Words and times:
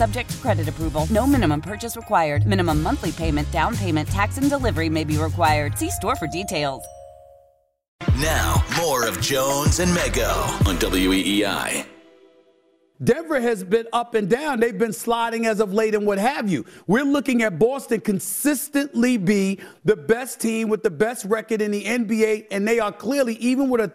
Subject 0.00 0.30
to 0.30 0.36
credit 0.38 0.66
approval. 0.66 1.06
No 1.10 1.26
minimum 1.26 1.60
purchase 1.60 1.94
required. 1.94 2.46
Minimum 2.46 2.82
monthly 2.82 3.12
payment, 3.12 3.50
down 3.50 3.76
payment, 3.76 4.08
tax, 4.08 4.38
and 4.38 4.48
delivery 4.48 4.88
may 4.88 5.04
be 5.04 5.18
required. 5.18 5.76
See 5.76 5.90
store 5.90 6.16
for 6.16 6.26
details. 6.26 6.82
Now, 8.16 8.64
more 8.78 9.06
of 9.06 9.20
Jones 9.20 9.78
and 9.78 9.90
Mego 9.90 10.32
on 10.66 10.78
WEEI. 10.78 11.84
Denver 13.04 13.40
has 13.40 13.62
been 13.62 13.86
up 13.92 14.14
and 14.14 14.28
down. 14.28 14.60
They've 14.60 14.76
been 14.76 14.94
sliding 14.94 15.44
as 15.44 15.60
of 15.60 15.74
late 15.74 15.94
and 15.94 16.06
what 16.06 16.18
have 16.18 16.50
you. 16.50 16.64
We're 16.86 17.04
looking 17.04 17.42
at 17.42 17.58
Boston 17.58 18.00
consistently 18.00 19.18
be 19.18 19.58
the 19.84 19.96
best 19.96 20.40
team 20.40 20.68
with 20.70 20.82
the 20.82 20.90
best 20.90 21.26
record 21.26 21.60
in 21.60 21.70
the 21.70 21.84
NBA, 21.84 22.46
and 22.50 22.66
they 22.66 22.78
are 22.78 22.92
clearly, 22.92 23.34
even 23.36 23.68
with 23.68 23.82
a 23.82 23.88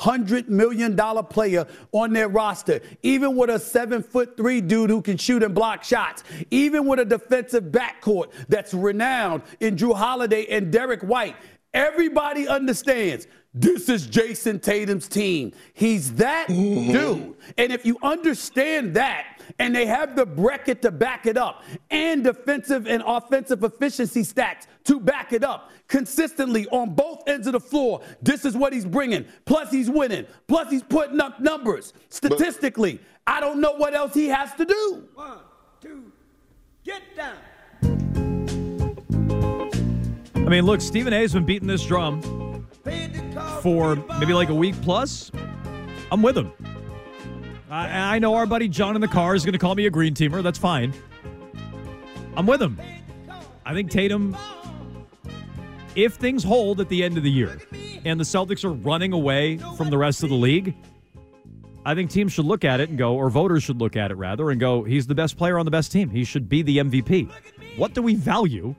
$300 0.00 0.48
million 0.48 0.96
player 1.26 1.66
on 1.92 2.12
their 2.12 2.28
roster, 2.28 2.80
even 3.02 3.36
with 3.36 3.50
a 3.50 3.58
seven 3.58 4.02
foot 4.02 4.36
three 4.36 4.60
dude 4.60 4.90
who 4.90 5.02
can 5.02 5.16
shoot 5.16 5.42
and 5.42 5.54
block 5.54 5.84
shots, 5.84 6.24
even 6.50 6.86
with 6.86 7.00
a 7.00 7.04
defensive 7.04 7.64
backcourt 7.64 8.32
that's 8.48 8.72
renowned 8.72 9.42
in 9.60 9.76
Jrue 9.76 9.94
Holiday 9.94 10.46
and 10.46 10.72
Derrick 10.72 11.02
White. 11.02 11.36
Everybody 11.72 12.48
understands 12.48 13.26
this 13.52 13.88
is 13.88 14.06
Jayson 14.06 14.60
Tatum's 14.60 15.08
team. 15.08 15.52
He's 15.72 16.14
that 16.14 16.46
mm-hmm. 16.48 16.92
dude. 16.92 17.34
And 17.58 17.72
if 17.72 17.84
you 17.84 17.98
understand 18.00 18.94
that, 18.94 19.40
and 19.58 19.74
they 19.74 19.86
have 19.86 20.14
the 20.14 20.24
bracket 20.24 20.82
to 20.82 20.92
back 20.92 21.26
it 21.26 21.36
up, 21.36 21.64
and 21.90 22.22
defensive 22.22 22.86
and 22.86 23.02
offensive 23.04 23.64
efficiency 23.64 24.22
stats 24.22 24.68
to 24.84 25.00
back 25.00 25.32
it 25.32 25.42
up 25.42 25.72
consistently 25.88 26.68
on 26.68 26.94
both 26.94 27.24
ends 27.26 27.48
of 27.48 27.54
the 27.54 27.60
floor, 27.60 28.02
this 28.22 28.44
is 28.44 28.56
what 28.56 28.72
he's 28.72 28.86
bringing. 28.86 29.24
Plus, 29.46 29.72
he's 29.72 29.90
winning. 29.90 30.26
Plus, 30.46 30.70
he's 30.70 30.84
putting 30.84 31.20
up 31.20 31.40
numbers. 31.40 31.92
Statistically, 32.08 33.00
I 33.26 33.40
don't 33.40 33.60
know 33.60 33.72
what 33.72 33.94
else 33.94 34.14
he 34.14 34.28
has 34.28 34.54
to 34.54 34.64
do. 34.64 35.08
One, 35.14 35.38
two, 35.80 36.12
get 36.84 37.02
down. 37.16 37.36
I 40.36 40.48
mean, 40.48 40.64
look, 40.64 40.80
Stephen 40.80 41.12
A's 41.12 41.32
been 41.32 41.44
beating 41.44 41.68
this 41.68 41.84
drum 41.84 42.40
for 43.60 43.96
maybe 44.18 44.32
like 44.32 44.48
a 44.48 44.54
week 44.54 44.74
plus. 44.82 45.30
I'm 46.10 46.22
with 46.22 46.36
him. 46.36 46.52
I, 47.70 48.16
I 48.16 48.18
know 48.18 48.34
our 48.34 48.46
buddy 48.46 48.68
John 48.68 48.94
in 48.94 49.00
the 49.00 49.08
car 49.08 49.34
is 49.34 49.44
going 49.44 49.52
to 49.52 49.58
call 49.58 49.74
me 49.74 49.86
a 49.86 49.90
green 49.90 50.14
teamer. 50.14 50.42
That's 50.42 50.58
fine. 50.58 50.92
I'm 52.36 52.46
with 52.46 52.60
him. 52.60 52.80
I 53.64 53.74
think 53.74 53.90
Tatum, 53.90 54.36
if 55.94 56.14
things 56.14 56.42
hold 56.42 56.80
at 56.80 56.88
the 56.88 57.04
end 57.04 57.16
of 57.16 57.22
the 57.22 57.30
year 57.30 57.60
and 58.04 58.18
the 58.18 58.24
Celtics 58.24 58.64
are 58.64 58.72
running 58.72 59.12
away 59.12 59.58
from 59.76 59.90
the 59.90 59.98
rest 59.98 60.22
of 60.22 60.30
the 60.30 60.34
league, 60.34 60.74
I 61.84 61.94
think 61.94 62.10
teams 62.10 62.32
should 62.32 62.44
look 62.44 62.64
at 62.64 62.80
it 62.80 62.88
and 62.88 62.98
go, 62.98 63.14
or 63.14 63.30
voters 63.30 63.62
should 63.62 63.80
look 63.80 63.96
at 63.96 64.10
it 64.10 64.14
rather 64.14 64.50
and 64.50 64.60
go, 64.60 64.82
he's 64.82 65.06
the 65.06 65.14
best 65.14 65.36
player 65.36 65.58
on 65.58 65.64
the 65.64 65.70
best 65.70 65.92
team. 65.92 66.10
He 66.10 66.24
should 66.24 66.48
be 66.48 66.62
the 66.62 66.78
MVP. 66.78 67.30
What 67.76 67.94
do 67.94 68.02
we 68.02 68.14
value 68.14 68.74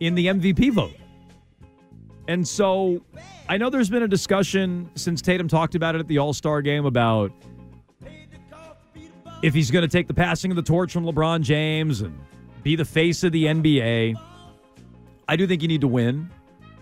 in 0.00 0.14
the 0.14 0.26
MVP 0.26 0.72
vote? 0.72 0.94
And 2.26 2.46
so 2.46 3.04
I 3.48 3.58
know 3.58 3.70
there's 3.70 3.90
been 3.90 4.02
a 4.02 4.08
discussion 4.08 4.90
since 4.94 5.20
Tatum 5.20 5.48
talked 5.48 5.74
about 5.74 5.94
it 5.94 5.98
at 5.98 6.08
the 6.08 6.18
All 6.18 6.32
Star 6.32 6.62
game 6.62 6.86
about 6.86 7.32
if 9.42 9.52
he's 9.52 9.70
going 9.70 9.82
to 9.82 9.88
take 9.88 10.06
the 10.06 10.14
passing 10.14 10.50
of 10.50 10.56
the 10.56 10.62
torch 10.62 10.92
from 10.92 11.04
LeBron 11.04 11.42
James 11.42 12.00
and 12.00 12.18
be 12.62 12.76
the 12.76 12.84
face 12.84 13.22
of 13.24 13.32
the 13.32 13.44
NBA. 13.44 14.14
I 15.28 15.36
do 15.36 15.46
think 15.46 15.62
you 15.62 15.68
need 15.68 15.82
to 15.82 15.88
win, 15.88 16.30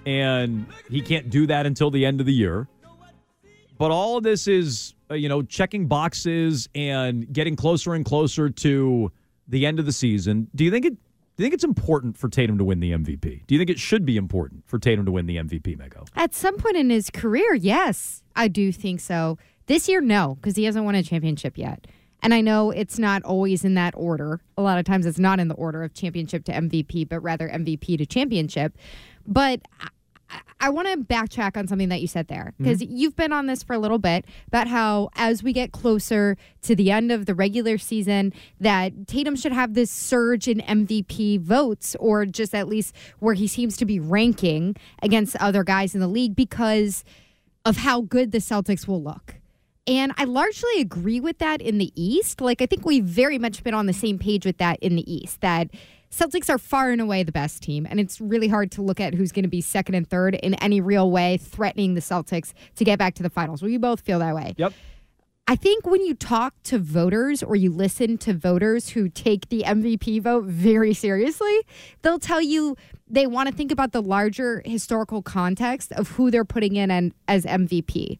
and 0.07 0.67
he 0.89 1.01
can't 1.01 1.29
do 1.29 1.47
that 1.49 1.67
until 1.67 1.91
the 1.91 2.07
end 2.07 2.21
of 2.21 2.27
the 2.27 2.33
year. 2.33 2.69
But 3.79 3.91
all 3.91 4.17
of 4.17 4.23
this 4.23 4.47
is, 4.47 4.95
uh, 5.11 5.15
you 5.15 5.29
know, 5.29 5.43
checking 5.43 5.89
boxes 5.89 6.69
and 6.75 7.33
getting 7.33 7.57
closer 7.57 7.95
and 7.95 8.05
closer 8.05 8.49
to 8.49 9.11
the 9.49 9.67
end 9.67 9.81
of 9.81 9.87
the 9.87 9.93
season. 9.93 10.49
Do 10.55 10.65
you 10.65 10.71
think 10.71 10.87
it? 10.87 10.97
Do 11.37 11.43
you 11.43 11.47
think 11.47 11.55
it's 11.55 11.65
important 11.65 12.19
for 12.19 12.29
Tatum 12.29 12.59
to 12.59 12.65
win 12.65 12.81
the 12.81 12.93
MVP? 12.93 13.47
Do 13.47 13.55
you 13.55 13.59
think 13.59 13.71
it 13.71 13.79
should 13.79 14.05
be 14.05 14.19
important 14.19 14.65
for 14.67 14.79
Tatum 14.79 15.07
to 15.07 15.13
win 15.13 15.27
the 15.27 15.37
MVP, 15.37 15.79
Mego? 15.79 16.07
At 16.15 16.35
some 16.35 16.59
point 16.59 16.77
in 16.77 16.91
his 16.91 17.09
career, 17.09 17.55
yes, 17.55 18.23
I 18.37 18.49
do 18.49 18.71
think 18.71 19.01
so. 19.01 19.39
This 19.67 19.89
year, 19.89 20.03
no, 20.03 20.37
because 20.37 20.57
he 20.57 20.65
hasn't 20.65 20.85
won 20.85 20.95
a 20.95 21.03
championship 21.03 21.57
yet. 21.57 21.87
And 22.23 22.35
I 22.35 22.43
know 22.43 22.71
it's 22.71 22.99
not 22.99 23.23
always 23.25 23.65
in 23.65 23.75
that 23.75 23.95
order. 23.97 24.41
A 24.59 24.63
lot 24.63 24.79
of 24.79 24.85
times 24.85 25.07
it's 25.07 25.19
not 25.19 25.41
in 25.41 25.49
the 25.49 25.55
order 25.55 25.83
of 25.83 25.95
championship 25.95 26.45
to 26.45 26.53
MVP, 26.53 27.09
but 27.09 27.21
rather 27.21 27.49
MVP 27.49 27.97
to 27.99 28.07
championship. 28.07 28.77
But 29.27 29.63
I, 30.63 30.71
want 30.71 30.89
to 30.89 30.97
backtrack 30.97 31.57
on 31.57 31.67
something 31.69 31.89
that 31.91 32.01
you 32.01 32.07
said 32.07 32.29
there 32.29 32.53
mm-hmm. 32.55 32.65
because 32.65 32.83
you've 32.83 33.17
been 33.17 33.33
on 33.33 33.47
this 33.47 33.63
for 33.63 33.75
a 33.75 33.79
little 33.79 33.99
bit 33.99 34.25
about 34.47 34.69
how 34.69 35.11
as 35.17 35.43
we 35.43 35.53
get 35.53 35.73
closer 35.73 36.37
to 36.63 36.75
the 36.75 36.91
end 36.91 37.13
of 37.13 37.27
the 37.27 37.35
regular 37.35 37.79
season 37.79 38.33
that 38.61 39.07
Tatum 39.07 39.37
should 39.37 39.53
have 39.53 39.75
this 39.75 39.91
surge 39.91 40.49
in 40.49 40.59
MVP 40.61 41.41
votes 41.41 41.97
or 42.01 42.25
just 42.25 42.55
at 42.55 42.69
least 42.69 42.95
where 43.19 43.35
he 43.35 43.47
seems 43.47 43.77
to 43.79 43.85
be 43.85 43.99
ranking 44.01 44.77
against 45.03 45.37
other 45.37 45.65
guys 45.65 45.95
in 45.95 46.01
the 46.01 46.09
league 46.09 46.37
because 46.37 47.05
of 47.65 47.79
how 47.79 48.01
good 48.01 48.33
the 48.33 48.39
Celtics 48.39 48.87
will 48.87 49.03
look. 49.03 49.35
And 49.87 50.13
I 50.17 50.25
largely 50.25 50.81
agree 50.81 51.21
with 51.21 51.39
that 51.39 51.61
in 51.61 51.79
the 51.79 51.93
East. 52.01 52.41
Like, 52.41 52.63
I 52.63 52.67
think 52.67 52.87
we've 52.87 53.05
very 53.05 53.39
much 53.39 53.65
been 53.65 53.75
on 53.75 53.87
the 53.87 53.93
same 53.93 54.19
page 54.19 54.47
with 54.47 54.59
that 54.59 54.79
in 54.81 54.95
the 54.95 55.13
East, 55.13 55.41
that 55.41 55.71
Celtics 56.13 56.51
are 56.51 56.59
far 56.59 56.91
and 56.91 57.01
away 57.01 57.23
the 57.23 57.33
best 57.33 57.63
team. 57.63 57.87
And 57.89 57.99
it's 57.99 58.21
really 58.21 58.49
hard 58.49 58.71
to 58.73 58.83
look 58.83 59.01
at 59.01 59.15
who's 59.15 59.33
going 59.33 59.45
to 59.45 59.49
be 59.49 59.63
second 59.63 59.95
and 59.95 60.09
third 60.09 60.35
in 60.35 60.55
any 60.55 60.81
real 60.81 61.11
way, 61.11 61.39
threatening 61.39 61.95
the 61.95 62.01
Celtics 62.01 62.53
to 62.77 62.85
get 62.85 62.99
back 62.99 63.15
to 63.15 63.23
the 63.23 63.31
finals. 63.31 63.63
Well, 63.63 63.71
you 63.71 63.79
both 63.79 64.01
feel 64.01 64.19
that 64.19 64.35
way. 64.35 64.55
Yep. 64.59 64.75
I 65.49 65.57
think 65.57 65.87
when 65.87 66.05
you 66.05 66.15
talk 66.15 66.55
to 66.65 66.79
voters 66.79 67.43
or 67.43 67.57
you 67.57 67.73
listen 67.73 68.17
to 68.19 68.33
voters 68.33 68.91
who 68.91 69.09
take 69.09 69.49
the 69.49 69.65
MVP 69.67 70.23
vote 70.23 70.45
very 70.45 70.95
seriously, 70.95 71.59
they'll 72.03 72.21
tell 72.21 72.41
you 72.41 72.77
they 73.09 73.27
want 73.27 73.49
to 73.49 73.55
think 73.55 73.73
about 73.73 73.93
the 73.93 74.03
larger 74.03 74.63
historical 74.65 75.21
context 75.21 75.93
of 75.93 76.11
who 76.11 76.31
they're 76.31 76.45
putting 76.45 76.77
in 76.77 76.91
and, 76.91 77.13
as 77.27 77.45
MVP. 77.45 78.19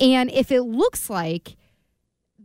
And 0.00 0.30
if 0.30 0.50
it 0.50 0.62
looks 0.62 1.10
like 1.10 1.56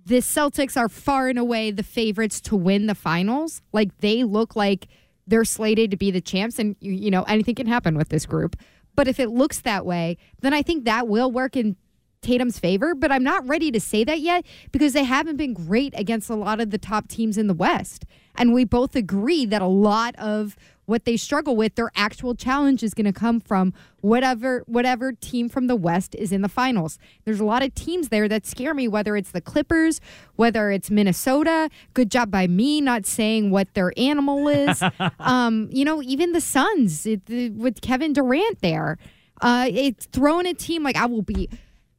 the 0.07 0.19
Celtics 0.19 0.77
are 0.77 0.87
far 0.87 1.27
and 1.27 1.37
away 1.37 1.69
the 1.69 1.83
favorites 1.83 2.39
to 2.39 2.55
win 2.55 2.87
the 2.87 2.95
finals, 2.95 3.61
like 3.73 3.97
they 3.97 4.23
look 4.23 4.55
like 4.55 4.87
they're 5.27 5.43
slated 5.43 5.91
to 5.91 5.97
be 5.97 6.11
the 6.11 6.21
champs, 6.21 6.59
and 6.59 6.77
you, 6.79 6.93
you 6.93 7.11
know, 7.11 7.23
anything 7.23 7.55
can 7.55 7.67
happen 7.67 7.97
with 7.97 8.07
this 8.07 8.25
group. 8.25 8.55
But 8.95 9.09
if 9.09 9.19
it 9.19 9.29
looks 9.29 9.59
that 9.61 9.85
way, 9.85 10.17
then 10.39 10.53
I 10.53 10.61
think 10.61 10.85
that 10.85 11.09
will 11.09 11.29
work 11.29 11.57
in 11.57 11.75
Tatum's 12.21 12.57
favor, 12.57 12.95
but 12.95 13.11
I'm 13.11 13.23
not 13.23 13.45
ready 13.45 13.69
to 13.69 13.81
say 13.81 14.05
that 14.05 14.21
yet 14.21 14.45
because 14.71 14.93
they 14.93 15.03
haven't 15.03 15.35
been 15.35 15.53
great 15.53 15.93
against 15.97 16.29
a 16.29 16.35
lot 16.35 16.61
of 16.61 16.69
the 16.69 16.77
top 16.77 17.09
teams 17.09 17.37
in 17.37 17.47
the 17.47 17.53
West. 17.53 18.05
And 18.37 18.53
we 18.53 18.63
both 18.63 18.95
agree 18.95 19.45
that 19.47 19.61
a 19.61 19.67
lot 19.67 20.15
of 20.15 20.55
what 20.87 21.03
they 21.03 21.17
struggle 21.17 21.55
with, 21.55 21.75
their 21.75 21.91
actual 21.95 22.33
challenge 22.33 22.81
is 22.81 22.93
going 22.93 23.05
to 23.05 23.13
come 23.13 23.41
from 23.41 23.73
whatever 23.99 24.63
whatever 24.67 25.11
team 25.11 25.49
from 25.49 25.67
the 25.67 25.75
West 25.75 26.15
is 26.15 26.31
in 26.31 26.41
the 26.41 26.49
finals. 26.49 26.97
There's 27.25 27.41
a 27.41 27.45
lot 27.45 27.61
of 27.61 27.75
teams 27.75 28.07
there 28.07 28.29
that 28.29 28.45
scare 28.45 28.73
me, 28.73 28.87
whether 28.87 29.17
it's 29.17 29.31
the 29.31 29.41
Clippers, 29.41 29.99
whether 30.37 30.71
it's 30.71 30.89
Minnesota. 30.89 31.69
Good 31.93 32.09
job 32.09 32.31
by 32.31 32.47
me 32.47 32.79
not 32.79 33.05
saying 33.05 33.51
what 33.51 33.73
their 33.73 33.91
animal 33.97 34.47
is. 34.47 34.81
um, 35.19 35.67
you 35.73 35.83
know, 35.83 36.01
even 36.01 36.31
the 36.31 36.41
Suns 36.41 37.05
it, 37.05 37.25
the, 37.25 37.49
with 37.49 37.81
Kevin 37.81 38.13
Durant 38.13 38.61
there. 38.61 38.97
Uh, 39.41 39.67
it's 39.69 40.07
throwing 40.07 40.47
a 40.47 40.53
team 40.53 40.81
like 40.83 40.95
I 40.95 41.05
will 41.05 41.21
be 41.21 41.49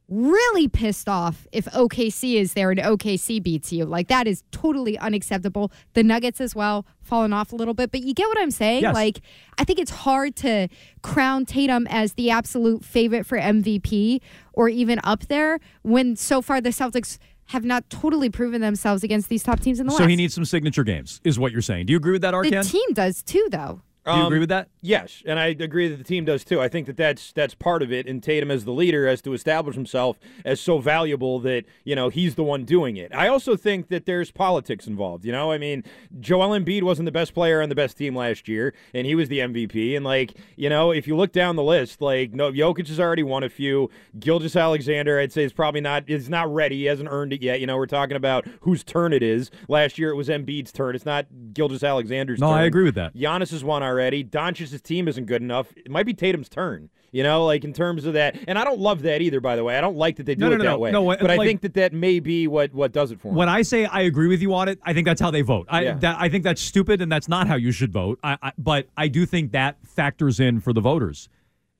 really 0.09 0.67
pissed 0.67 1.07
off 1.07 1.47
if 1.51 1.65
OKC 1.65 2.35
is 2.35 2.53
there 2.53 2.71
and 2.71 2.79
OKC 2.79 3.41
beats 3.41 3.71
you. 3.71 3.85
Like 3.85 4.07
that 4.07 4.27
is 4.27 4.43
totally 4.51 4.97
unacceptable. 4.97 5.71
The 5.93 6.03
Nuggets 6.03 6.41
as 6.41 6.55
well 6.55 6.85
fallen 7.01 7.33
off 7.33 7.51
a 7.51 7.55
little 7.55 7.73
bit, 7.73 7.91
but 7.91 8.01
you 8.01 8.13
get 8.13 8.27
what 8.27 8.37
I'm 8.39 8.51
saying? 8.51 8.83
Yes. 8.83 8.93
Like 8.93 9.21
I 9.57 9.63
think 9.63 9.79
it's 9.79 9.91
hard 9.91 10.35
to 10.37 10.67
crown 11.01 11.45
Tatum 11.45 11.87
as 11.89 12.13
the 12.13 12.31
absolute 12.31 12.83
favorite 12.83 13.25
for 13.25 13.37
MVP 13.37 14.21
or 14.53 14.69
even 14.69 14.99
up 15.03 15.27
there 15.27 15.59
when 15.83 16.15
so 16.15 16.41
far 16.41 16.61
the 16.61 16.69
Celtics 16.69 17.17
have 17.47 17.65
not 17.65 17.89
totally 17.89 18.29
proven 18.29 18.61
themselves 18.61 19.03
against 19.03 19.27
these 19.27 19.41
top 19.41 19.59
teams 19.59 19.79
in 19.79 19.87
the 19.87 19.91
So 19.91 19.95
West. 19.95 20.03
So 20.03 20.07
he 20.07 20.15
needs 20.15 20.35
some 20.35 20.45
signature 20.45 20.83
games, 20.83 21.19
is 21.23 21.39
what 21.39 21.51
you're 21.51 21.63
saying. 21.63 21.87
Do 21.87 21.91
you 21.93 21.97
agree 21.97 22.11
with 22.11 22.21
that, 22.21 22.33
Arcand? 22.35 22.63
the 22.63 22.69
team 22.69 22.93
does 22.93 23.23
too, 23.23 23.47
though. 23.51 23.81
Do 24.13 24.15
you 24.17 24.21
Um, 24.21 24.27
agree 24.27 24.39
with 24.39 24.49
that? 24.49 24.69
Yes, 24.81 25.21
and 25.25 25.39
I 25.39 25.47
agree 25.47 25.87
that 25.87 25.97
the 25.97 26.03
team 26.03 26.25
does 26.25 26.43
too. 26.43 26.61
I 26.61 26.67
think 26.67 26.87
that 26.87 26.97
that's 26.97 27.31
that's 27.33 27.53
part 27.53 27.81
of 27.83 27.91
it. 27.91 28.07
And 28.07 28.21
Tatum, 28.23 28.49
as 28.51 28.65
the 28.65 28.71
leader, 28.71 29.07
has 29.07 29.21
to 29.23 29.33
establish 29.33 29.75
himself 29.75 30.17
as 30.45 30.59
so 30.61 30.79
valuable 30.79 31.39
that 31.41 31.65
you 31.83 31.95
know 31.95 32.09
he's 32.09 32.35
the 32.35 32.43
one 32.43 32.63
doing 32.65 32.97
it. 32.97 33.13
I 33.13 33.27
also 33.27 33.55
think 33.55 33.89
that 33.89 34.05
there's 34.05 34.31
politics 34.31 34.87
involved. 34.87 35.25
You 35.25 35.31
know, 35.31 35.51
I 35.51 35.57
mean, 35.57 35.83
Joel 36.19 36.57
Embiid 36.57 36.83
wasn't 36.83 37.05
the 37.05 37.11
best 37.11 37.33
player 37.33 37.61
on 37.61 37.69
the 37.69 37.75
best 37.75 37.97
team 37.97 38.15
last 38.15 38.47
year, 38.47 38.73
and 38.93 39.05
he 39.05 39.15
was 39.15 39.29
the 39.29 39.39
MVP. 39.39 39.95
And 39.95 40.05
like 40.05 40.33
you 40.55 40.69
know, 40.69 40.91
if 40.91 41.07
you 41.07 41.15
look 41.15 41.31
down 41.31 41.55
the 41.55 41.63
list, 41.63 42.01
like 42.01 42.33
no, 42.33 42.51
Jokic 42.51 42.87
has 42.87 42.99
already 42.99 43.23
won 43.23 43.43
a 43.43 43.49
few. 43.49 43.89
Gilgeous-Alexander, 44.17 45.19
I'd 45.19 45.31
say, 45.33 45.43
is 45.43 45.53
probably 45.53 45.81
not 45.81 46.03
is 46.09 46.29
not 46.29 46.51
ready. 46.53 46.77
He 46.77 46.85
hasn't 46.85 47.09
earned 47.11 47.33
it 47.33 47.41
yet. 47.41 47.59
You 47.59 47.67
know, 47.67 47.75
we're 47.77 47.85
talking 47.85 48.15
about 48.17 48.47
whose 48.61 48.83
turn 48.83 49.13
it 49.13 49.21
is. 49.21 49.51
Last 49.67 49.99
year 49.99 50.09
it 50.09 50.15
was 50.15 50.29
Embiid's 50.29 50.71
turn. 50.71 50.95
It's 50.95 51.05
not 51.05 51.27
Gilgeous-Alexander's 51.53 52.39
No, 52.39 52.47
turn. 52.47 52.57
I 52.57 52.63
agree 52.63 52.83
with 52.85 52.95
that. 52.95 53.13
Giannis 53.15 53.51
has 53.51 53.63
won 53.63 53.83
already. 53.83 53.98
Doncic's 53.99 54.81
team 54.81 55.07
isn't 55.07 55.25
good 55.25 55.41
enough. 55.41 55.71
It 55.77 55.89
might 55.89 56.05
be 56.05 56.13
Tatum's 56.13 56.49
turn. 56.49 56.89
You 57.11 57.23
know, 57.23 57.43
like 57.45 57.63
in 57.63 57.73
terms 57.73 58.05
of 58.05 58.13
that, 58.13 58.35
and 58.47 58.55
I 58.59 58.63
don't 58.63 58.79
love 58.79 59.01
that 59.01 59.19
either. 59.21 59.39
By 59.39 59.55
the 59.55 59.63
way, 59.63 59.75
I 59.75 59.81
don't 59.81 59.97
like 59.97 60.17
that 60.17 60.27
they 60.27 60.35
do 60.35 60.41
No, 60.41 60.49
no, 60.49 60.53
it 60.53 60.57
no, 60.59 60.63
that 60.63 60.69
no. 60.69 60.77
way. 60.77 60.91
No, 60.91 61.05
but 61.19 61.31
I 61.31 61.37
think 61.37 61.61
that 61.61 61.73
that 61.73 61.91
may 61.91 62.19
be 62.19 62.45
what 62.47 62.71
what 62.71 62.91
does 62.91 63.09
it 63.11 63.19
for 63.19 63.29
'em. 63.29 63.35
When 63.35 63.49
I 63.49 63.63
say 63.63 63.85
I 63.85 64.01
agree 64.01 64.27
with 64.27 64.43
you 64.43 64.53
on 64.53 64.67
it, 64.67 64.77
I 64.83 64.93
think 64.93 65.07
that's 65.07 65.19
how 65.19 65.31
they 65.31 65.41
vote. 65.41 65.65
I 65.69 65.81
Yeah. 65.85 65.93
that, 65.95 66.17
I 66.19 66.29
think 66.29 66.43
that's 66.43 66.61
stupid 66.61 67.01
and 67.01 67.11
that's 67.11 67.27
not 67.27 67.47
how 67.47 67.55
you 67.55 67.71
should 67.71 67.91
vote. 67.91 68.19
I, 68.23 68.37
I, 68.43 68.51
but 68.59 68.89
I 68.95 69.07
do 69.07 69.25
think 69.25 69.53
that 69.53 69.77
factors 69.87 70.39
in 70.39 70.59
for 70.59 70.71
the 70.71 70.81
voters. 70.81 71.29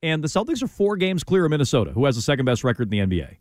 And 0.02 0.24
the 0.24 0.28
Celtics 0.28 0.64
are 0.64 0.66
four 0.68 0.96
games 0.96 1.22
clear 1.22 1.44
of 1.44 1.50
Minnesota, 1.52 1.92
who 1.92 2.06
has 2.06 2.16
the 2.16 2.22
second 2.22 2.44
best 2.46 2.64
record 2.64 2.92
in 2.92 3.06
the 3.08 3.16
NBA. 3.16 3.36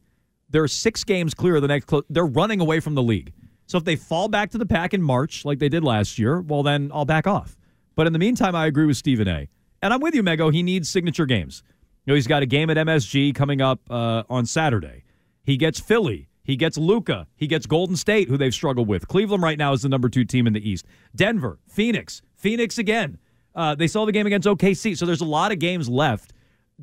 They're 0.52 0.68
six 0.68 1.04
games 1.04 1.34
clear 1.34 1.56
of 1.56 1.64
the 1.64 1.68
next. 1.70 1.92
They're 2.10 2.26
running 2.26 2.60
away 2.62 2.82
from 2.82 2.94
the 2.94 3.04
league. 3.04 3.34
So 3.66 3.78
if 3.80 3.84
they 3.84 3.96
fall 3.96 4.28
back 4.28 4.52
to 4.52 4.58
the 4.60 4.66
pack 4.68 4.94
in 4.94 5.02
March, 5.02 5.44
like 5.46 5.58
they 5.58 5.70
did 5.70 5.84
last 5.84 6.20
year, 6.20 6.40
well 6.42 6.62
then 6.62 6.92
I'll 6.94 7.06
back 7.06 7.26
off. 7.26 7.56
But 8.00 8.08
in 8.08 8.14
the 8.14 8.20
meantime, 8.20 8.56
I 8.56 8.66
agree 8.68 8.86
with 8.86 8.96
Stephen 8.96 9.28
A. 9.28 9.50
And 9.82 9.94
I'm 9.94 10.00
with 10.00 10.16
you, 10.16 10.24
Mego. 10.24 10.54
He 10.54 10.64
needs 10.64 10.88
signature 10.88 11.26
games. 11.26 11.64
You 12.06 12.12
know, 12.12 12.16
he's 12.16 12.28
got 12.28 12.42
a 12.42 12.46
game 12.46 12.70
at 12.70 12.78
MSG 12.78 13.36
coming 13.36 13.60
up 13.60 13.82
uh, 13.90 14.24
on 14.30 14.46
Saturday. 14.46 15.04
He 15.44 15.58
gets 15.58 15.82
Philly. 15.82 16.30
He 16.42 16.56
gets 16.56 16.78
Luka. 16.78 17.28
He 17.36 17.46
gets 17.46 17.66
Golden 17.66 17.98
State, 17.98 18.30
who 18.30 18.38
they've 18.38 18.54
struggled 18.54 18.88
with. 18.88 19.10
Cleveland 19.10 19.44
right 19.44 19.58
now 19.58 19.74
is 19.74 19.82
the 19.82 19.90
number 19.90 20.08
two 20.08 20.24
team 20.24 20.48
in 20.48 20.54
the 20.54 20.66
East. 20.66 20.86
Denver, 21.14 21.60
Phoenix, 21.68 22.22
Phoenix 22.36 22.78
again. 22.78 23.18
Uh, 23.54 23.76
they 23.76 23.86
still 23.86 24.06
the 24.06 24.14
game 24.14 24.28
against 24.28 24.48
OKC. 24.48 24.98
So 24.98 25.06
there's 25.06 25.20
a 25.20 25.26
lot 25.26 25.52
of 25.52 25.60
games 25.60 25.90
left 25.90 26.32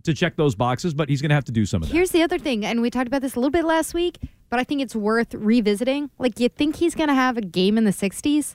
to 0.03 0.13
check 0.13 0.37
those 0.37 0.55
boxes, 0.55 0.93
but 0.93 1.09
he's 1.09 1.23
going 1.23 1.31
to 1.31 1.35
have 1.35 1.47
to 1.47 1.53
do 1.53 1.65
some 1.65 1.83
of 1.83 1.89
that. 1.89 1.95
Here's 1.95 2.11
the 2.11 2.23
other 2.23 2.39
thing, 2.39 2.63
and 2.67 2.83
we 2.83 2.91
talked 2.91 3.09
about 3.09 3.23
this 3.23 3.37
a 3.37 3.41
little 3.41 3.49
bit 3.49 3.65
last 3.65 3.95
week, 3.95 4.19
but 4.51 4.61
I 4.61 4.65
think 4.65 4.83
it's 4.83 4.95
worth 4.95 5.33
revisiting. 5.33 6.11
Like, 6.19 6.39
you 6.39 6.51
think 6.51 6.77
he's 6.77 6.95
going 6.95 7.09
to 7.09 7.15
have 7.15 7.39
a 7.39 7.41
game 7.41 7.79
in 7.79 7.85
the 7.85 7.91
60s? 7.91 8.55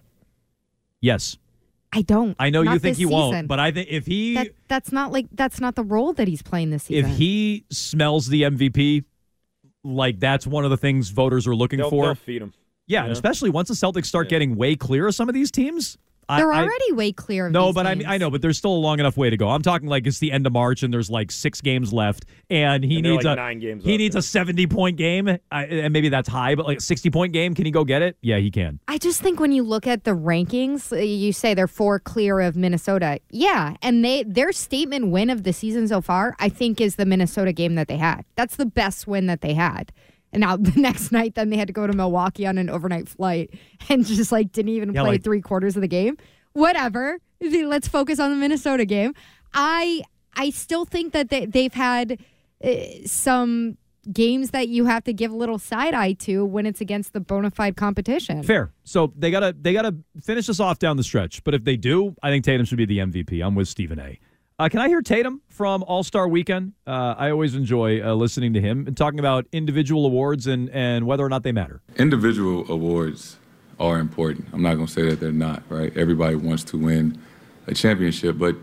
yes, 1.02 1.38
I 1.94 2.02
don't. 2.04 2.36
I 2.40 2.50
know 2.50 2.64
Not 2.64 2.74
you 2.74 2.80
think 2.80 2.92
this 2.94 3.00
he 3.00 3.06
won't, 3.06 3.48
but 3.48 3.60
I 3.60 3.72
think 3.72 3.90
if 3.90 4.06
he 4.06 4.36
that, 4.36 4.48
that's 4.70 4.92
not 4.92 5.12
like 5.12 5.28
that's 5.34 5.60
not 5.60 5.76
the 5.76 5.84
role 5.84 6.14
that 6.14 6.28
he's 6.28 6.42
playing 6.42 6.70
this 6.70 6.84
season. 6.84 7.12
if 7.12 7.18
he 7.18 7.66
smells 7.70 8.28
the 8.28 8.44
MVP, 8.44 9.04
like 9.84 10.20
that's 10.20 10.48
one 10.48 10.64
of 10.64 10.70
the 10.72 10.78
things 10.78 11.10
voters 11.10 11.48
are 11.48 11.56
looking 11.56 11.80
they'll, 11.80 11.90
for. 11.90 12.06
they'll 12.06 12.16
feed 12.16 12.42
him. 12.42 12.54
yeah, 12.88 13.00
and 13.02 13.08
Yeah. 13.10 13.14
especially 13.14 13.50
once 13.50 13.68
the 13.68 13.74
Celtics 13.74 14.06
start 14.06 14.30
getting 14.30 14.56
way 14.56 14.76
clear 14.76 15.08
of 15.08 15.16
some 15.16 15.28
of 15.28 15.36
these 15.36 15.52
teams. 15.52 15.98
I- 16.32 16.38
They're 16.38 16.52
I- 16.54 16.62
already 16.64 16.92
way 16.94 17.12
clear 17.12 17.48
of 17.48 17.52
No, 17.52 17.68
these 17.68 17.76
but 17.76 17.86
I 17.86 17.90
games. 17.96 18.00
mean, 18.06 18.08
I 18.14 18.18
know, 18.18 18.30
but 18.30 18.42
there's 18.42 18.58
still 18.58 18.74
a 18.74 18.80
long 18.80 19.00
enough 19.00 19.18
way 19.18 19.30
to 19.30 19.38
go. 19.38 19.50
I'm 19.50 19.62
talking 19.62 19.88
like 19.90 20.08
it's 20.08 20.20
the 20.20 20.32
end 20.32 20.48
of 20.48 20.54
March 20.54 20.82
and 20.84 20.94
there's 20.94 21.10
like 21.10 21.32
six 21.32 21.60
games 21.62 21.92
left, 21.92 22.26
and 22.50 22.84
he 22.84 22.96
And 22.98 23.04
needs 23.04 23.26
like 23.26 23.34
a 23.34 23.42
nine 23.42 23.60
games 23.60 23.84
he 23.84 23.98
needs 23.98 24.16
yeah. 24.16 24.20
a 24.20 24.22
70 24.22 24.68
point 24.68 24.98
game, 24.98 25.28
I, 25.52 25.66
and 25.66 25.92
maybe 25.94 26.10
that's 26.10 26.30
high, 26.30 26.56
but 26.56 26.66
like 26.66 26.78
a 26.78 26.82
60 26.82 27.10
point 27.10 27.34
game, 27.34 27.54
can 27.54 27.66
he 27.66 27.72
go 27.72 27.84
get 27.84 28.02
it? 28.02 28.18
Yeah, 28.22 28.38
he 28.38 28.50
can. 28.52 28.80
I 28.88 28.98
just 28.98 29.22
think 29.22 29.40
when 29.40 29.52
you 29.52 29.64
look 29.64 29.86
at 29.88 30.04
the 30.04 30.12
rankings, 30.12 30.92
uh, 30.92 30.96
you 31.02 31.34
say 31.34 31.54
they're 31.54 31.68
four 31.68 32.00
clear 32.00 32.40
of 32.40 32.56
Minnesota. 32.56 33.20
Yeah, 33.30 33.76
and 33.82 34.04
they 34.06 34.24
their 34.24 34.52
statement 34.52 35.08
win 35.08 35.30
of 35.30 35.44
the 35.44 35.54
season 35.54 35.88
so 35.88 36.02
far, 36.02 36.36
I 36.40 36.50
think, 36.50 36.80
is 36.80 36.96
the 36.96 37.06
Minnesota 37.06 37.52
game 37.54 37.76
that 37.76 37.88
they 37.88 37.98
had. 37.98 38.24
That's 38.36 38.56
the 38.56 38.66
best 38.66 39.08
win 39.08 39.26
that 39.28 39.42
they 39.42 39.54
had. 39.54 39.92
And 40.34 40.42
now 40.42 40.58
the 40.58 40.80
next 40.80 41.12
night, 41.12 41.36
then 41.36 41.50
they 41.50 41.58
had 41.58 41.68
to 41.68 41.74
go 41.74 41.88
to 41.88 41.94
Milwaukee 41.94 42.46
on 42.48 42.58
an 42.58 42.70
overnight 42.70 43.10
flight 43.10 43.52
and 43.90 44.06
just 44.06 44.32
like 44.32 44.52
didn't 44.52 44.70
even 44.70 44.94
Yeah, 44.94 45.02
play 45.02 45.12
like- 45.12 45.24
three 45.24 45.42
quarters 45.42 45.76
of 45.76 45.82
the 45.82 45.88
game. 45.88 46.18
Whatever. 46.54 47.20
Let's 47.42 47.88
focus 47.88 48.20
on 48.20 48.30
the 48.32 48.36
Minnesota 48.38 48.86
game. 48.86 49.14
I 49.54 50.02
I 50.36 50.50
still 50.52 50.86
think 50.86 51.14
that 51.14 51.30
they, 51.30 51.46
they've 51.46 51.74
had 51.74 52.20
uh, 52.64 52.72
some 53.06 53.78
games 54.12 54.50
that 54.52 54.68
you 54.68 54.86
have 54.86 55.04
to 55.04 55.14
give 55.14 55.32
a 55.32 55.36
little 55.36 55.60
side 55.60 55.94
eye 55.94 56.14
to 56.14 56.44
when 56.46 56.66
it's 56.66 56.82
against 56.82 57.14
the 57.14 57.20
bona 57.20 57.52
fide 57.52 57.76
competition. 57.76 58.42
Fair. 58.44 58.72
So 58.84 59.14
they 59.18 59.32
gotta 59.32 59.56
they 59.60 59.74
gotta 59.74 59.96
finish 60.24 60.48
this 60.48 60.60
off 60.60 60.80
down 60.80 60.98
the 60.98 61.04
stretch. 61.04 61.44
But 61.44 61.54
if 61.54 61.64
they 61.64 61.78
do, 61.78 62.16
I 62.24 62.30
think 62.30 62.44
Tatum 62.46 62.66
should 62.66 62.78
be 62.78 62.86
the 62.86 63.00
MVP. 63.00 63.46
I'm 63.46 63.56
with 63.56 63.68
Stephen 63.68 64.00
A. 64.00 64.20
Uh, 64.62 64.70
can 64.70 64.80
I 64.80 64.90
hear 64.90 65.02
Tatum 65.02 65.42
from 65.50 65.82
All 65.88 66.04
Star 66.04 66.28
Weekend? 66.28 66.74
Uh, 66.86 67.16
I 67.18 67.32
always 67.32 67.56
enjoy 67.56 68.00
uh, 68.00 68.14
listening 68.14 68.54
to 68.54 68.62
him 68.62 68.86
and 68.86 68.96
talking 68.96 69.18
about 69.18 69.48
individual 69.52 70.06
awards 70.06 70.46
and, 70.46 70.70
and 70.70 71.08
whether 71.08 71.26
or 71.26 71.30
not 71.30 71.42
they 71.42 71.52
matter. 71.52 71.82
individual 71.98 72.72
awards 72.72 73.38
are 73.80 73.98
important. 73.98 74.48
I'm 74.54 74.62
not 74.62 74.76
going 74.76 74.86
to 74.86 74.94
say 74.94 75.10
that 75.10 75.20
they're 75.20 75.32
not, 75.32 75.64
right? 75.68 75.92
Everybody 75.98 76.36
wants 76.36 76.64
to 76.66 76.78
win 76.78 77.20
a 77.66 77.74
championship, 77.74 78.38
but 78.38 78.56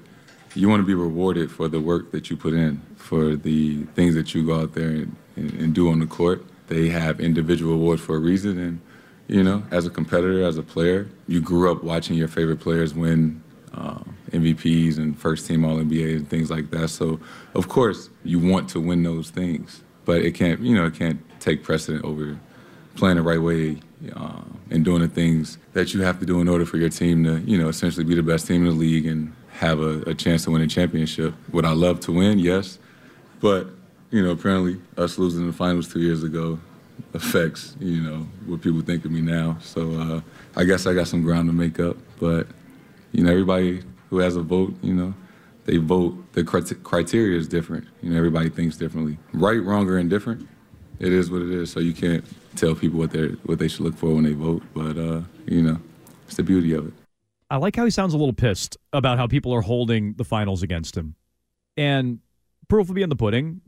you 0.55 0.69
want 0.69 0.83
to 0.83 0.87
be 0.87 0.95
rewarded 0.95 1.51
for 1.51 1.67
the 1.67 1.81
work 1.81 2.13
that 2.13 2.31
you 2.31 2.37
put 2.37 2.53
in, 2.53 2.81
for 2.95 3.35
the 3.35 3.83
things 3.97 4.15
that 4.15 4.33
you 4.37 4.47
go 4.47 4.61
out 4.61 4.75
there 4.75 4.91
and, 4.91 5.17
and, 5.35 5.53
and 5.55 5.75
do 5.75 5.91
on 5.91 5.99
the 5.99 6.07
court. 6.07 6.45
They 6.69 6.91
have 6.91 7.19
individual 7.19 7.75
awards 7.75 8.03
for 8.03 8.15
a 8.15 8.21
reason, 8.21 8.57
and 8.57 8.81
you 9.27 9.43
know, 9.43 9.65
as 9.73 9.85
a 9.85 9.91
competitor, 9.91 10.45
as 10.45 10.59
a 10.59 10.63
player, 10.63 11.09
you 11.27 11.41
grew 11.41 11.73
up 11.73 11.83
watching 11.83 12.17
your 12.17 12.29
favorite 12.29 12.61
players 12.61 12.95
win 12.95 13.43
uh, 13.75 13.99
MVPs 14.31 14.99
and 14.99 15.19
first 15.19 15.47
team 15.47 15.65
All 15.65 15.77
NBA 15.77 16.17
and 16.17 16.29
things 16.29 16.51
like 16.51 16.71
that. 16.71 16.89
So, 16.89 17.21
of 17.55 17.69
course, 17.69 18.11
you 18.25 18.39
want 18.39 18.69
to 18.71 18.81
win 18.81 19.03
those 19.03 19.31
things, 19.31 19.83
but 20.05 20.23
it 20.23 20.33
can't, 20.33 20.61
you 20.61 20.75
know, 20.75 20.87
it 20.87 20.95
can't 20.95 21.21
take 21.41 21.63
precedent 21.63 22.05
over 22.05 22.39
playing 22.95 23.17
the 23.17 23.23
right 23.23 23.41
way 23.41 23.79
uh, 24.15 24.43
and 24.71 24.85
doing 24.85 25.01
the 25.01 25.09
things 25.09 25.59
that 25.73 25.95
you 25.95 26.03
have 26.03 26.19
to 26.21 26.27
do 26.27 26.41
in 26.41 26.49
order 26.49 26.67
for 26.67 26.77
your 26.77 26.89
team 26.89 27.25
to, 27.25 27.39
you 27.41 27.57
know, 27.57 27.69
essentially 27.69 28.05
be 28.05 28.15
the 28.15 28.23
best 28.23 28.47
team 28.47 28.63
in 28.63 28.69
the 28.69 28.75
league 28.75 29.07
and 29.07 29.33
have 29.53 29.81
a, 29.81 30.01
a 30.03 30.15
chance 30.15 30.45
to 30.45 30.51
win 30.51 30.63
a 30.63 30.67
championship. 30.67 31.35
Would 31.53 31.65
I 31.65 31.73
love 31.73 32.01
to 32.01 32.13
win? 32.13 32.39
Yes, 32.39 32.79
but 33.41 33.69
you 34.11 34.23
know, 34.25 34.31
apparently 34.31 34.81
us 34.97 35.19
losing 35.19 35.47
the 35.47 35.53
finals 35.53 35.93
two 35.93 36.01
years 36.01 36.23
ago 36.23 36.59
affects, 37.15 37.77
you 37.81 38.03
know, 38.03 38.27
what 38.47 38.61
people 38.63 38.81
think 38.81 39.05
of 39.05 39.11
me 39.11 39.21
now. 39.21 39.57
So 39.61 39.93
uh, 39.93 40.21
I 40.57 40.65
guess 40.65 40.87
I 40.87 40.95
got 40.95 41.09
some 41.09 41.23
ground 41.23 41.49
to 41.49 41.53
make 41.53 41.79
up. 41.79 41.97
But 42.19 42.47
you 43.13 43.23
know, 43.23 43.31
everybody 43.31 43.83
who 44.11 44.19
has 44.19 44.37
a 44.37 44.43
vote, 44.43 44.75
you 44.83 44.95
know, 44.95 45.15
they 45.65 45.77
vote. 45.77 46.33
The 46.33 46.45
criteria 46.45 47.39
is 47.39 47.47
different. 47.47 47.87
You 48.03 48.11
know, 48.11 48.17
everybody 48.17 48.49
thinks 48.49 48.77
differently. 48.77 49.19
Right, 49.33 49.63
wrong, 49.63 49.89
or 49.89 49.99
indifferent. 49.99 50.49
It 50.99 51.13
is 51.13 51.31
what 51.31 51.43
it 51.43 51.51
is. 51.51 51.71
So 51.71 51.81
you 51.81 51.93
can't 51.93 52.25
tell 52.57 52.75
people 52.75 52.99
what 52.99 53.11
they 53.11 53.29
what 53.45 53.59
they 53.59 53.69
should 53.69 53.83
look 53.83 53.97
for 53.97 54.15
when 54.15 54.25
they 54.25 54.33
vote. 54.33 54.63
But 54.75 54.97
uh, 54.97 55.23
you 55.47 55.63
know, 55.63 55.79
it's 56.27 56.37
the 56.37 56.43
beauty 56.43 56.73
of 56.73 56.89
it. 56.89 56.95
I 57.51 57.57
like 57.57 57.77
how 57.77 57.85
he 57.85 57.91
sounds 57.91 58.15
a 58.15 58.19
little 58.19 58.33
pissed 58.33 58.77
about 58.93 59.19
how 59.19 59.27
people 59.27 59.55
are 59.55 59.63
holding 59.63 60.15
the 60.15 60.25
finals 60.25 60.63
against 60.63 60.97
him. 60.97 61.15
And 61.77 62.19
proof 62.69 62.89
will 62.89 62.95
be 62.95 63.03
in 63.03 63.09
the 63.09 63.17
pudding. 63.17 63.61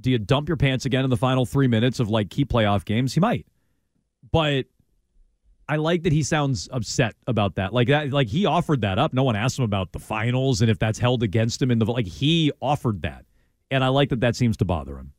Do 0.00 0.10
you 0.10 0.18
dump 0.18 0.48
your 0.48 0.56
pants 0.56 0.84
again 0.86 1.04
in 1.04 1.10
the 1.10 1.16
final 1.16 1.44
three 1.44 1.68
minutes 1.68 2.00
of 2.00 2.08
like 2.08 2.30
key 2.30 2.44
playoff 2.44 2.84
games? 2.84 3.14
He 3.14 3.20
might. 3.20 3.46
But 4.30 4.66
I 5.68 5.76
like 5.76 6.02
that 6.04 6.12
he 6.12 6.22
sounds 6.22 6.68
upset 6.72 7.14
about 7.26 7.56
that. 7.56 7.74
Like 7.74 7.88
that, 7.88 8.10
like 8.10 8.28
he 8.28 8.46
offered 8.46 8.80
that 8.82 8.98
up. 8.98 9.12
No 9.12 9.22
one 9.22 9.36
asked 9.36 9.58
him 9.58 9.64
about 9.64 9.92
the 9.92 9.98
finals 9.98 10.60
and 10.62 10.70
if 10.70 10.78
that's 10.78 10.98
held 10.98 11.22
against 11.22 11.60
him 11.60 11.70
in 11.70 11.78
the 11.78 11.86
like 11.86 12.06
he 12.06 12.50
offered 12.62 13.02
that. 13.02 13.24
And 13.70 13.84
I 13.84 13.88
like 13.88 14.08
that 14.10 14.20
that 14.20 14.34
seems 14.36 14.56
to 14.58 14.64
bother 14.64 14.96
him. 14.96 15.12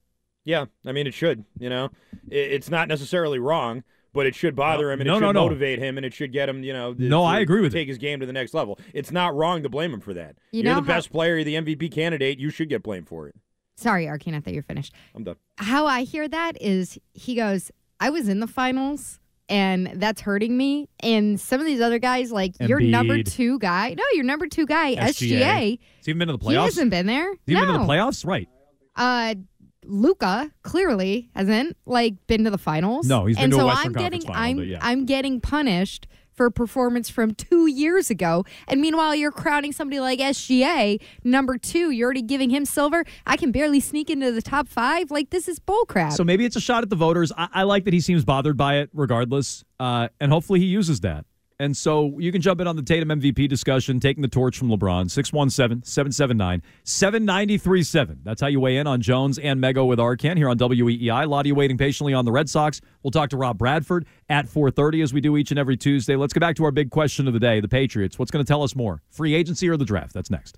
Yeah, 0.46 0.66
I 0.86 0.92
mean 0.92 1.06
it 1.06 1.14
should. 1.14 1.46
You 1.60 1.70
know, 1.70 1.86
It- 2.30 2.52
it's 2.54 2.70
not 2.70 2.88
necessarily 2.88 3.38
wrong, 3.38 3.84
but 4.12 4.26
it 4.26 4.34
should 4.34 4.56
bother 4.56 4.92
him 4.92 5.02
and 5.02 5.08
No, 5.08 5.18
it 5.18 5.20
no, 5.22 5.28
should 5.28 5.34
no. 5.34 5.42
motivate 5.44 5.78
him 5.78 5.98
and 5.98 6.06
it 6.06 6.14
should 6.14 6.32
get 6.34 6.50
him. 6.50 6.64
You 6.64 6.74
know, 6.74 6.96
No, 6.98 7.24
I 7.24 7.42
agree 7.42 7.62
with 7.62 7.72
take 7.74 7.88
his 7.88 8.00
game 8.00 8.20
to 8.22 8.26
the 8.26 8.34
next 8.34 8.56
level. 8.56 8.80
It's 8.94 9.12
not 9.12 9.36
wrong 9.36 9.62
to 9.62 9.70
blame 9.70 9.94
him 9.94 10.00
for 10.00 10.16
that. 10.16 10.36
You 10.52 10.62
are 10.62 10.64
know 10.64 10.70
the 10.76 10.82
how- 10.82 10.88
best 10.88 11.12
player, 11.12 11.36
you're 11.36 11.44
the 11.44 11.56
MVP 11.58 11.90
candidate. 11.90 12.40
You 12.40 12.50
should 12.50 12.70
get 12.70 12.82
blamed 12.82 13.08
for 13.08 13.28
it. 13.28 13.36
Sorry, 13.76 14.06
Arcand, 14.08 14.36
I 14.36 14.40
thought 14.40 14.54
you 14.54 14.60
were 14.60 14.64
finished. 14.64 14.94
I'm 15.16 15.24
done. 15.24 15.36
How 15.58 15.86
I 15.86 16.02
hear 16.04 16.28
that 16.28 16.60
is 16.60 16.98
he 17.14 17.36
goes, 17.36 17.72
I 18.00 18.10
was 18.10 18.28
in 18.28 18.40
the 18.40 18.48
finals 18.48 19.19
and 19.50 19.92
that's 19.96 20.22
hurting 20.22 20.56
me. 20.56 20.88
And 21.02 21.40
some 21.40 21.60
of 21.60 21.66
these 21.66 21.82
other 21.82 22.00
guys, 22.00 22.32
like 22.32 22.54
your 22.62 22.80
number 22.80 23.24
two 23.24 23.60
guy, 23.60 23.96
no, 23.98 24.04
your 24.14 24.24
number 24.24 24.48
two 24.48 24.66
guy, 24.66 24.96
SGA. 24.96 25.40
SGA, 25.40 25.80
Has 25.98 26.06
he 26.06 26.12
even 26.12 26.20
been 26.20 26.28
to 26.28 26.34
the 26.34 26.40
playoffs? 26.40 26.50
he 26.52 26.56
playoffs? 26.56 26.64
hasn't 26.66 26.92
been 26.92 27.06
there. 27.08 27.30
Has 27.30 27.38
he 27.48 27.54
no. 27.56 27.60
been 27.66 27.74
to 27.74 27.80
the 27.80 27.86
playoffs? 27.86 28.26
Right. 28.26 28.48
Uh, 28.96 29.36
Luka 29.86 30.52
clearly 30.62 31.30
hasn't 31.36 31.76
like 31.86 32.14
been 32.28 32.44
to 32.44 32.52
the 32.52 32.58
finals. 32.58 33.08
No, 33.08 33.26
he's 33.26 33.38
been 33.38 33.46
and 33.46 33.54
to 33.54 33.58
a 33.58 33.62
so 33.62 33.66
Western 33.68 33.88
I'm 33.88 33.94
Conference 33.94 34.24
getting 34.24 34.28
final, 34.34 34.42
I'm 34.50 34.58
but 34.58 34.68
yeah. 34.68 34.80
I'm 34.82 35.06
getting 35.06 35.42
punished 35.42 36.08
for 36.40 36.46
a 36.46 36.52
performance 36.52 37.10
from 37.10 37.36
two 37.36 37.68
years 37.68 38.10
ago. 38.10 38.46
And 38.70 38.80
meanwhile, 38.80 39.14
you're 39.14 39.30
crowning 39.30 39.74
somebody 39.74 40.00
like 40.00 40.20
SGA 40.20 41.02
number 41.26 41.58
two. 41.58 41.92
You're 41.92 42.06
already 42.06 42.22
giving 42.22 42.50
him 42.50 42.64
silver. 42.64 43.04
I 43.26 43.36
can 43.36 43.52
barely 43.52 43.82
sneak 43.82 44.10
into 44.10 44.32
the 44.32 44.42
top 44.42 44.70
five. 44.70 45.12
Like, 45.12 45.32
this 45.32 45.50
is 45.50 45.60
bullcrap. 45.60 46.14
So 46.14 46.24
maybe 46.24 46.46
it's 46.46 46.56
a 46.56 46.62
shot 46.62 46.82
at 46.82 46.90
the 46.90 46.96
voters. 46.96 47.34
I, 47.38 47.50
I 47.56 47.64
like 47.64 47.84
that 47.84 47.94
he 47.94 48.00
seems 48.00 48.24
bothered 48.24 48.56
by 48.56 48.78
it 48.78 48.90
regardless. 48.94 49.66
Uh, 49.82 50.08
and 50.22 50.32
hopefully 50.32 50.62
he 50.62 50.66
uses 50.68 51.02
that. 51.02 51.26
And 51.62 51.76
so 51.76 52.18
you 52.18 52.32
can 52.32 52.42
jump 52.42 52.62
in 52.62 52.68
on 52.68 52.78
the 52.78 52.82
Tatum 52.82 53.10
MVP 53.10 53.50
discussion, 53.50 54.00
taking 54.00 54.22
the 54.22 54.30
torch 54.30 54.58
from 54.58 54.70
LeBron, 54.70 55.12
617 55.12 55.84
779 55.84 56.64
7937. 56.86 58.22
That's 58.24 58.40
how 58.40 58.48
you 58.48 58.62
weigh 58.62 58.78
in 58.78 58.88
on 58.88 59.02
Jones 59.02 59.38
and 59.38 59.62
Mego 59.62 59.86
with 59.86 60.00
Arcand 60.00 60.38
here 60.38 60.48
on 60.48 60.58
WEEI. 60.58 61.24
A 61.24 61.28
lot 61.28 61.42
of 61.42 61.48
you 61.48 61.56
waiting 61.56 61.78
patiently 61.78 62.14
on 62.14 62.24
the 62.24 62.32
Red 62.32 62.50
Sox. 62.50 62.80
We'll 63.04 63.12
talk 63.12 63.30
to 63.32 63.38
Rob 63.38 63.58
Bradford 63.58 64.06
at 64.30 64.46
4.30 64.46 65.04
as 65.04 65.14
we 65.14 65.20
do 65.20 65.36
each 65.36 65.52
and 65.52 65.60
every 65.60 65.76
Tuesday. 65.76 66.16
Let's 66.16 66.32
get 66.32 66.40
back 66.40 66.56
to 66.56 66.64
our 66.64 66.72
big 66.72 66.92
question 66.92 67.28
of 67.28 67.34
the 67.34 67.42
day, 67.42 67.60
the 67.60 67.68
Patriots. 67.68 68.18
What's 68.18 68.32
going 68.32 68.46
to 68.46 68.48
tell 68.48 68.64
us 68.64 68.74
more, 68.74 69.02
free 69.10 69.34
agency 69.34 69.68
or 69.68 69.76
the 69.76 69.86
draft? 69.86 70.14
That's 70.14 70.30
next. 70.30 70.58